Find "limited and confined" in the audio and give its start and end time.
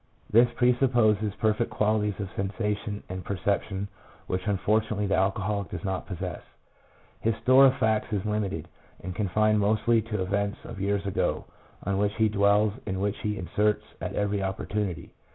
8.25-9.59